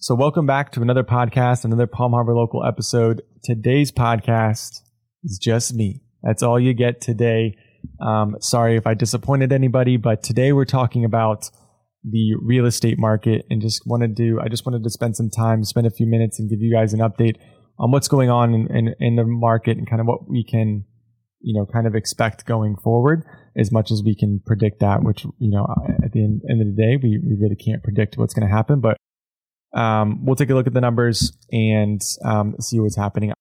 [0.00, 3.20] So, welcome back to another podcast, another Palm Harbor Local episode.
[3.42, 4.78] Today's podcast
[5.24, 6.02] is just me.
[6.22, 7.56] That's all you get today.
[8.00, 11.50] Um, sorry if I disappointed anybody, but today we're talking about
[12.04, 15.64] the real estate market and just wanted to, I just wanted to spend some time,
[15.64, 17.34] spend a few minutes and give you guys an update
[17.80, 20.84] on what's going on in, in, in the market and kind of what we can,
[21.40, 23.24] you know, kind of expect going forward
[23.56, 25.66] as much as we can predict that, which, you know,
[26.04, 28.54] at the end, end of the day, we, we really can't predict what's going to
[28.54, 28.96] happen, but
[29.72, 33.32] um, we'll take a look at the numbers and um, see what's happening.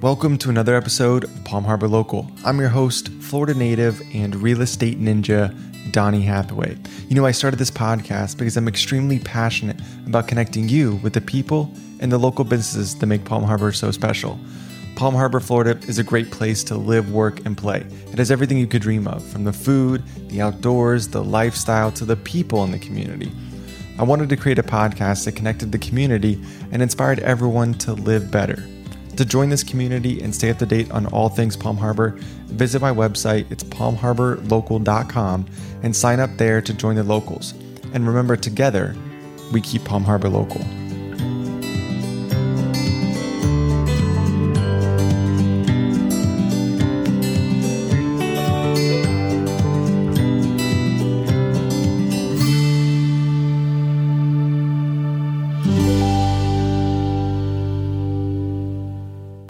[0.00, 2.30] Welcome to another episode of Palm Harbor Local.
[2.44, 5.52] I'm your host, Florida native and real estate ninja,
[5.90, 6.78] Donnie Hathaway.
[7.08, 11.20] You know, I started this podcast because I'm extremely passionate about connecting you with the
[11.20, 14.38] people and the local businesses that make Palm Harbor so special.
[14.94, 17.86] Palm Harbor, Florida is a great place to live, work, and play.
[18.12, 22.04] It has everything you could dream of from the food, the outdoors, the lifestyle, to
[22.04, 23.32] the people in the community.
[23.98, 28.30] I wanted to create a podcast that connected the community and inspired everyone to live
[28.30, 28.64] better.
[29.16, 32.10] To join this community and stay up to date on all things Palm Harbor,
[32.46, 35.46] visit my website, it's palmharborlocal.com,
[35.82, 37.54] and sign up there to join the locals.
[37.92, 38.94] And remember, together,
[39.52, 40.64] we keep Palm Harbor local.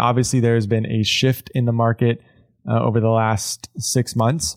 [0.08, 2.22] Obviously there has been a shift in the market
[2.68, 4.56] uh, over the last six months,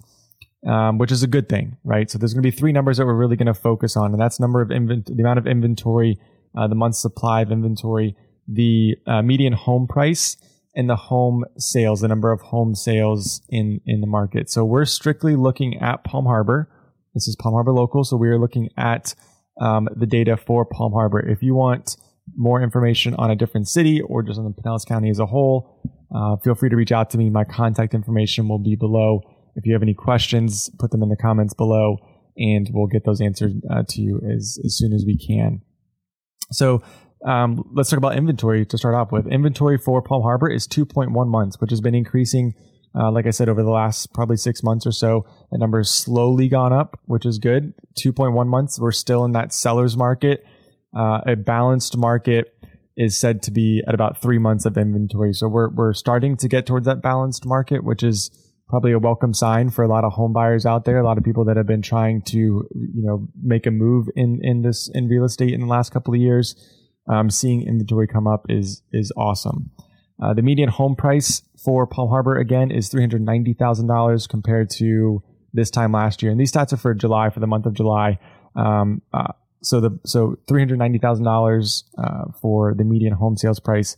[0.68, 2.10] um, which is a good thing, right?
[2.10, 4.22] So there's going to be three numbers that we're really going to focus on, and
[4.22, 6.20] that's number of invent- the amount of inventory,
[6.58, 8.16] uh, the month's supply of inventory,
[8.48, 10.38] the uh, median home price,
[10.74, 14.50] and the home sales, the number of home sales in in the market.
[14.50, 16.70] So we're strictly looking at Palm Harbor.
[17.14, 19.14] This is Palm Harbor local, so we are looking at
[19.60, 21.20] um, the data for Palm Harbor.
[21.20, 21.98] If you want
[22.36, 25.82] more information on a different city or just on the Pinellas County as a whole,
[26.14, 27.30] uh, feel free to reach out to me.
[27.30, 29.22] My contact information will be below.
[29.56, 31.97] If you have any questions, put them in the comments below
[32.38, 35.62] and we'll get those answered uh, to you as, as soon as we can.
[36.52, 36.81] So
[37.25, 39.28] um, let's talk about inventory to start off with.
[39.28, 42.53] Inventory for Palm Harbor is 2.1 months, which has been increasing,
[42.96, 45.25] uh, like I said, over the last probably six months or so.
[45.52, 47.74] The number has slowly gone up, which is good.
[48.00, 48.80] 2.1 months.
[48.80, 50.44] We're still in that seller's market
[50.96, 52.53] uh, a balanced market
[52.97, 55.34] is said to be at about three months of inventory.
[55.34, 58.29] So we're we're starting to get towards that balanced market, which is
[58.68, 61.00] probably a welcome sign for a lot of home buyers out there.
[61.00, 64.40] A lot of people that have been trying to you know make a move in
[64.41, 66.56] in this in real estate in the last couple of years.
[67.12, 69.72] Um, seeing inventory come up is is awesome.
[70.22, 74.28] Uh, the median home price for Palm Harbor again is three hundred ninety thousand dollars
[74.28, 77.66] compared to this time last year, and these stats are for July for the month
[77.66, 78.19] of July.
[78.56, 79.34] Um, uh,
[79.64, 81.84] so the so three hundred ninety thousand uh, dollars
[82.42, 83.98] for the median home sales price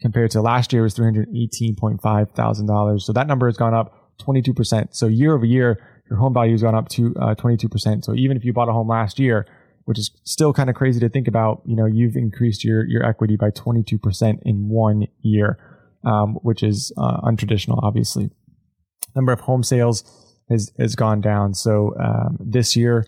[0.00, 3.04] compared to last year was three hundred eighteen point five thousand dollars.
[3.06, 4.94] So that number has gone up twenty two percent.
[4.94, 5.78] So year over year,
[6.08, 8.04] your home value has gone up to uh, twenty two percent.
[8.04, 9.46] So even if you bought a home last year,
[9.84, 13.04] which is still kind of crazy to think about, you know, you've increased your your
[13.04, 15.58] equity by twenty two percent in one year,
[16.04, 18.30] um, which is uh, untraditional, obviously.
[19.14, 20.04] Number of home sales
[20.50, 21.54] has has gone down.
[21.54, 23.06] So um, this year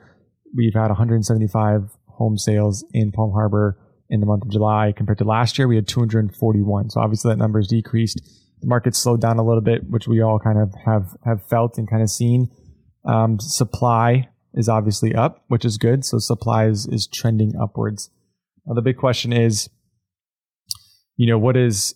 [0.55, 5.25] we've had 175 home sales in Palm Harbor in the month of July compared to
[5.25, 5.69] last year.
[5.69, 6.91] We had 241.
[6.91, 8.21] So obviously that number has decreased.
[8.61, 11.79] The market slowed down a little bit, which we all kind of have have felt
[11.79, 12.49] and kind of seen.
[13.05, 16.05] Um, supply is obviously up, which is good.
[16.05, 18.11] So supply is, is trending upwards.
[18.65, 19.69] Now the big question is,
[21.17, 21.95] you know, what is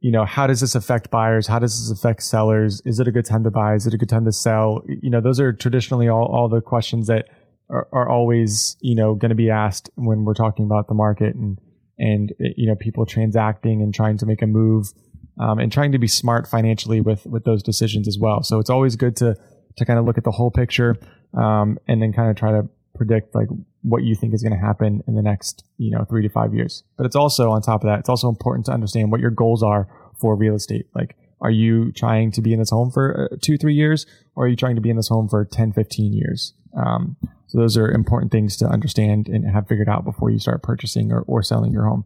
[0.00, 1.46] you know, how does this affect buyers?
[1.46, 2.82] How does this affect sellers?
[2.84, 3.74] Is it a good time to buy?
[3.74, 4.82] Is it a good time to sell?
[4.86, 7.26] You know, those are traditionally all, all the questions that
[7.72, 11.34] are, are always you know going to be asked when we're talking about the market
[11.34, 11.58] and
[11.98, 14.92] and you know people transacting and trying to make a move
[15.40, 18.42] um, and trying to be smart financially with with those decisions as well.
[18.42, 19.36] So it's always good to
[19.76, 20.96] to kind of look at the whole picture
[21.34, 23.48] um, and then kind of try to predict like
[23.80, 26.54] what you think is going to happen in the next you know three to five
[26.54, 26.84] years.
[26.96, 29.62] But it's also on top of that, it's also important to understand what your goals
[29.62, 29.88] are
[30.20, 30.86] for real estate.
[30.94, 34.06] Like, are you trying to be in this home for uh, two, three years,
[34.36, 36.54] or are you trying to be in this home for 10, 15 years?
[36.76, 37.16] Um,
[37.52, 41.12] so those are important things to understand and have figured out before you start purchasing
[41.12, 42.02] or, or selling your home.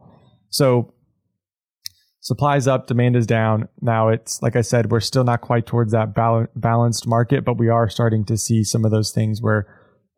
[0.50, 0.93] So
[2.20, 3.69] supply's up, demand is down.
[3.81, 7.58] Now it's like I said, we're still not quite towards that bal- balanced market, but
[7.58, 9.69] we are starting to see some of those things where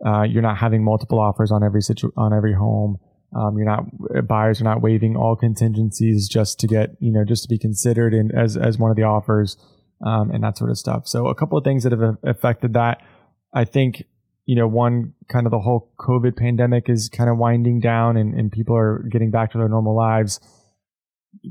[0.06, 2.96] uh, you're not having multiple offers on every situ- on every home.
[3.36, 3.84] Um, you're not
[4.26, 8.14] buyers are not waiving all contingencies just to get you know just to be considered
[8.14, 9.58] in as as one of the offers
[10.02, 11.06] um, and that sort of stuff.
[11.06, 13.02] So a couple of things that have affected that.
[13.52, 14.04] I think
[14.48, 18.32] you know, one kind of the whole COVID pandemic is kind of winding down and,
[18.32, 20.40] and people are getting back to their normal lives,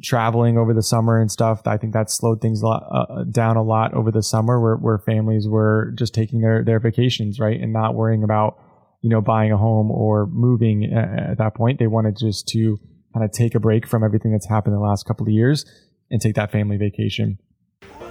[0.03, 1.61] traveling over the summer and stuff.
[1.67, 4.77] I think that slowed things a lot, uh, down a lot over the summer where,
[4.77, 7.61] where families were just taking their, their vacations, right?
[7.61, 8.57] And not worrying about,
[9.03, 11.77] you know, buying a home or moving at, at that point.
[11.77, 12.79] They wanted just to
[13.13, 15.65] kind of take a break from everything that's happened in the last couple of years
[16.09, 17.37] and take that family vacation.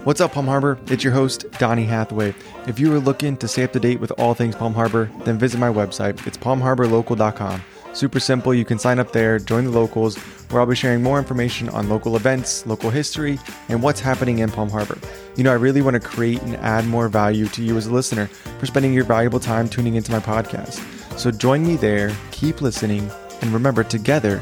[0.07, 0.79] What's up, Palm Harbor?
[0.87, 2.33] It's your host, Donnie Hathaway.
[2.69, 5.37] If you are looking to stay up to date with all things Palm Harbor, then
[5.37, 6.25] visit my website.
[6.29, 7.61] It's palmharborlocal.com.
[7.93, 8.55] Super simple.
[8.55, 11.89] You can sign up there, join the locals, where I'll be sharing more information on
[11.89, 14.97] local events, local history, and what's happening in Palm Harbor.
[15.35, 17.93] You know, I really want to create and add more value to you as a
[17.93, 18.27] listener
[18.61, 20.79] for spending your valuable time tuning into my podcast.
[21.19, 23.11] So join me there, keep listening,
[23.43, 24.41] and remember, together,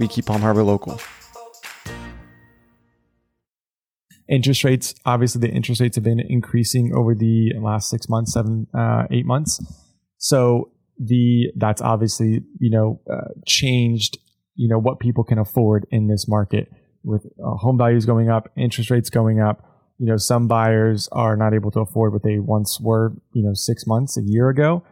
[0.00, 1.00] we keep Palm Harbor local
[4.28, 8.66] interest rates obviously the interest rates have been increasing over the last six months seven
[8.74, 9.60] uh, eight months.
[10.18, 14.18] So the that's obviously you know uh, changed
[14.54, 16.70] you know what people can afford in this market
[17.04, 19.64] with uh, home values going up interest rates going up.
[19.98, 23.54] You know some buyers are not able to afford what they once were you know
[23.54, 24.84] six months a year ago.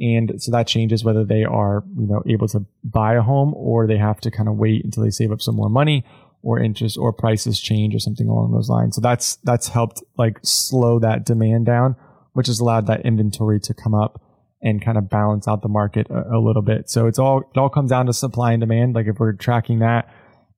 [0.00, 3.86] And so that changes whether they are you know able to buy a home or
[3.86, 6.04] they have to kind of wait until they save up some more money
[6.44, 8.94] or interest or prices change or something along those lines.
[8.94, 11.96] So that's that's helped like slow that demand down,
[12.34, 14.20] which has allowed that inventory to come up
[14.62, 16.88] and kind of balance out the market a, a little bit.
[16.90, 18.94] So it's all it all comes down to supply and demand.
[18.94, 20.12] Like if we're tracking that,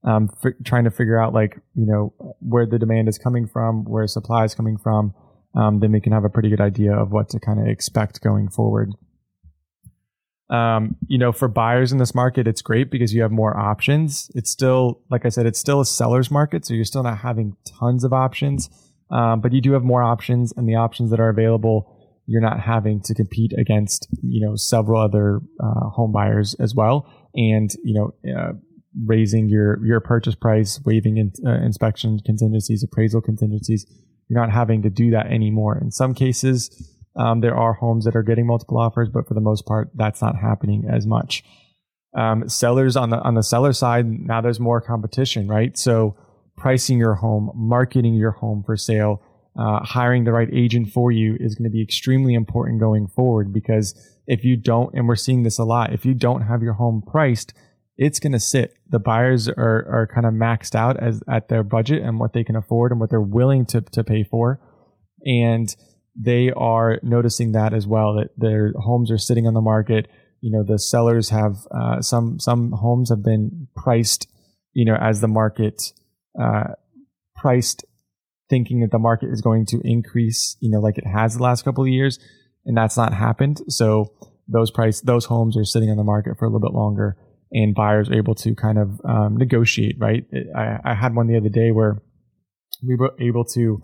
[0.04, 3.84] um, f- trying to figure out like you know where the demand is coming from,
[3.84, 5.14] where supply is coming from,
[5.54, 8.20] um, then we can have a pretty good idea of what to kind of expect
[8.20, 8.92] going forward.
[10.48, 14.30] Um, you know, for buyers in this market, it's great because you have more options.
[14.34, 17.56] It's still, like I said, it's still a seller's market, so you're still not having
[17.78, 18.70] tons of options,
[19.10, 21.92] um, but you do have more options, and the options that are available,
[22.26, 27.12] you're not having to compete against, you know, several other uh, home buyers as well,
[27.34, 28.52] and you know, uh,
[29.04, 33.84] raising your your purchase price, waiving in, uh, inspection contingencies, appraisal contingencies.
[34.28, 35.78] You're not having to do that anymore.
[35.80, 39.40] In some cases um, there are homes that are getting multiple offers, but for the
[39.40, 41.42] most part, that's not happening as much.
[42.16, 45.76] Um, sellers on the on the seller side, now there's more competition, right?
[45.76, 46.16] So
[46.56, 49.22] pricing your home, marketing your home for sale,
[49.58, 53.52] uh, hiring the right agent for you is going to be extremely important going forward
[53.52, 53.94] because
[54.26, 57.02] if you don't, and we're seeing this a lot, if you don't have your home
[57.06, 57.54] priced,
[57.96, 58.74] it's going to sit.
[58.88, 62.44] The buyers are are kind of maxed out as at their budget and what they
[62.44, 64.60] can afford and what they're willing to to pay for,
[65.24, 65.74] and
[66.18, 70.08] they are noticing that as well that their homes are sitting on the market.
[70.40, 74.26] You know, the sellers have uh, some some homes have been priced,
[74.72, 75.92] you know, as the market
[76.40, 76.74] uh,
[77.34, 77.84] priced,
[78.48, 81.64] thinking that the market is going to increase, you know, like it has the last
[81.64, 82.18] couple of years,
[82.64, 83.60] and that's not happened.
[83.68, 84.12] So
[84.48, 87.16] those price those homes are sitting on the market for a little bit longer,
[87.52, 89.96] and buyers are able to kind of um, negotiate.
[89.98, 90.24] Right,
[90.56, 92.00] I, I had one the other day where
[92.86, 93.82] we were able to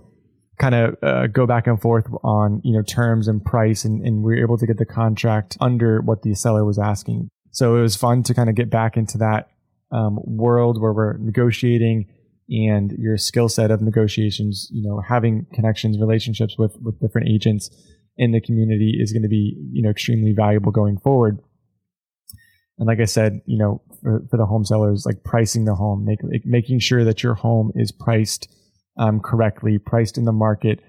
[0.59, 4.23] kind of uh, go back and forth on you know terms and price and, and
[4.23, 7.29] we were able to get the contract under what the seller was asking.
[7.51, 9.51] So it was fun to kind of get back into that
[9.91, 12.07] um, world where we're negotiating
[12.49, 17.71] and your skill set of negotiations you know having connections relationships with with different agents
[18.17, 21.39] in the community is going to be you know extremely valuable going forward.
[22.79, 26.05] And like i said you know for, for the home sellers like pricing the home
[26.05, 28.49] make, making sure that your home is priced
[28.97, 30.81] um, correctly, priced in the market,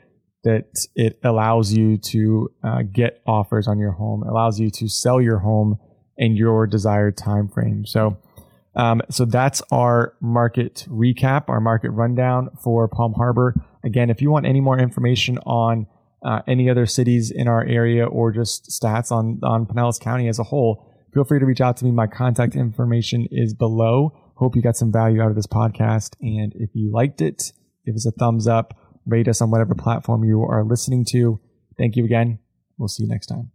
[0.44, 5.22] that it allows you to uh, get offers on your home, allows you to sell
[5.22, 5.78] your home
[6.18, 7.86] in your desired time frame.
[7.86, 8.18] So,
[8.76, 13.56] um, so that's our market recap, our market rundown for Palm Harbor.
[13.84, 15.88] Again, if you want any more information on
[16.26, 20.40] uh, any other cities in our area or just stats on on Pinellas County as
[20.40, 21.92] a whole, feel free to reach out to me.
[21.92, 24.18] My contact information is below.
[24.36, 27.54] Hope you got some value out of this podcast, and if you liked it
[27.86, 31.40] give us a thumbs up, rate us on whatever platform you are listening to.
[31.78, 32.40] Thank you again.
[32.78, 33.53] We'll see you next time.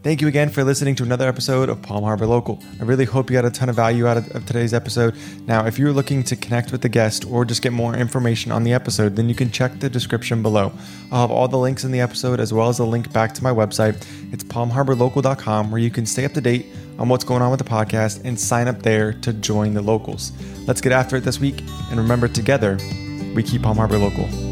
[0.00, 2.62] Thank you again for listening to another episode of Palm Harbor Local.
[2.80, 5.16] I really hope you got a ton of value out of, of, today's episode.
[5.44, 8.62] Now, if you're looking to connect with the guest or just get more information on
[8.62, 10.72] the episode, then you can check the description below.
[11.10, 13.42] I'll have all the links in the episode as well as a link back to
[13.42, 13.96] my website.
[14.32, 16.66] It's palmharborlocal.com where you can stay up to date
[17.00, 20.30] on what's going on with the podcast and sign up there to join the locals.
[20.68, 22.78] Let's get after it this week and remember together,
[23.34, 24.47] we keep Palm Harbor local.